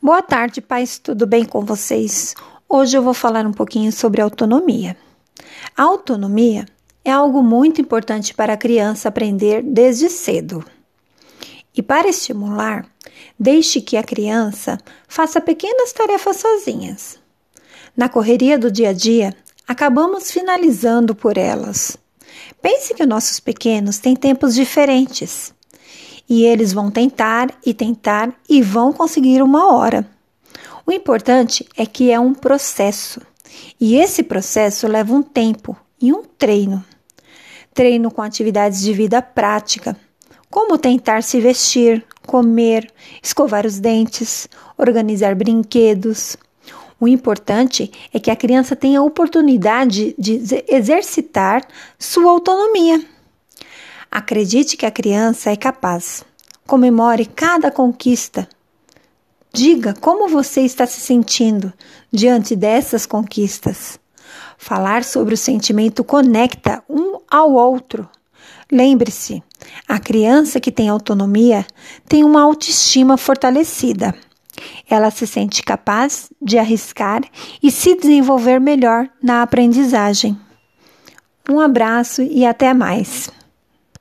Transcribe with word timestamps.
Boa 0.00 0.22
tarde, 0.22 0.60
pais, 0.60 0.96
tudo 0.96 1.26
bem 1.26 1.44
com 1.44 1.64
vocês? 1.64 2.32
Hoje 2.68 2.96
eu 2.96 3.02
vou 3.02 3.12
falar 3.12 3.44
um 3.44 3.52
pouquinho 3.52 3.90
sobre 3.90 4.20
autonomia. 4.20 4.96
A 5.76 5.82
autonomia 5.82 6.66
é 7.04 7.10
algo 7.10 7.42
muito 7.42 7.80
importante 7.80 8.32
para 8.32 8.52
a 8.52 8.56
criança 8.56 9.08
aprender 9.08 9.60
desde 9.60 10.08
cedo. 10.08 10.64
E 11.76 11.82
para 11.82 12.08
estimular, 12.08 12.88
deixe 13.36 13.80
que 13.80 13.96
a 13.96 14.04
criança 14.04 14.78
faça 15.08 15.40
pequenas 15.40 15.92
tarefas 15.92 16.36
sozinhas. 16.36 17.18
Na 17.96 18.08
correria 18.08 18.56
do 18.56 18.70
dia 18.70 18.90
a 18.90 18.92
dia, 18.92 19.34
acabamos 19.66 20.30
finalizando 20.30 21.12
por 21.12 21.36
elas. 21.36 21.96
Pense 22.62 22.94
que 22.94 23.04
nossos 23.04 23.40
pequenos 23.40 23.98
têm 23.98 24.14
tempos 24.14 24.54
diferentes 24.54 25.52
e 26.28 26.44
eles 26.44 26.72
vão 26.72 26.90
tentar 26.90 27.48
e 27.64 27.72
tentar 27.72 28.34
e 28.48 28.60
vão 28.60 28.92
conseguir 28.92 29.42
uma 29.42 29.74
hora. 29.74 30.08
O 30.86 30.92
importante 30.92 31.66
é 31.76 31.86
que 31.86 32.10
é 32.10 32.18
um 32.18 32.34
processo 32.34 33.20
e 33.80 33.96
esse 33.96 34.22
processo 34.22 34.86
leva 34.86 35.14
um 35.14 35.22
tempo 35.22 35.76
e 36.00 36.12
um 36.12 36.22
treino. 36.22 36.84
Treino 37.72 38.10
com 38.10 38.22
atividades 38.22 38.80
de 38.80 38.92
vida 38.92 39.22
prática, 39.22 39.96
como 40.50 40.78
tentar 40.78 41.22
se 41.22 41.40
vestir, 41.40 42.04
comer, 42.26 42.90
escovar 43.22 43.66
os 43.66 43.78
dentes, 43.78 44.48
organizar 44.76 45.34
brinquedos. 45.34 46.36
O 47.00 47.06
importante 47.06 47.90
é 48.12 48.18
que 48.18 48.30
a 48.30 48.36
criança 48.36 48.74
tenha 48.74 48.98
a 48.98 49.04
oportunidade 49.04 50.14
de 50.18 50.64
exercitar 50.66 51.66
sua 51.98 52.32
autonomia. 52.32 53.00
Acredite 54.10 54.76
que 54.76 54.86
a 54.86 54.90
criança 54.90 55.50
é 55.50 55.56
capaz. 55.56 56.24
Comemore 56.66 57.26
cada 57.26 57.70
conquista. 57.70 58.48
Diga 59.52 59.94
como 60.00 60.28
você 60.28 60.62
está 60.62 60.86
se 60.86 61.00
sentindo 61.00 61.72
diante 62.12 62.54
dessas 62.54 63.06
conquistas. 63.06 63.98
Falar 64.56 65.04
sobre 65.04 65.34
o 65.34 65.38
sentimento 65.38 66.02
conecta 66.02 66.82
um 66.88 67.18
ao 67.30 67.52
outro. 67.52 68.08
Lembre-se, 68.70 69.42
a 69.86 69.98
criança 69.98 70.60
que 70.60 70.72
tem 70.72 70.88
autonomia 70.88 71.66
tem 72.06 72.24
uma 72.24 72.42
autoestima 72.42 73.16
fortalecida. 73.16 74.14
Ela 74.88 75.10
se 75.10 75.26
sente 75.26 75.62
capaz 75.62 76.30
de 76.40 76.58
arriscar 76.58 77.22
e 77.62 77.70
se 77.70 77.94
desenvolver 77.94 78.58
melhor 78.58 79.08
na 79.22 79.42
aprendizagem. 79.42 80.38
Um 81.48 81.60
abraço 81.60 82.22
e 82.22 82.44
até 82.44 82.74
mais. 82.74 83.30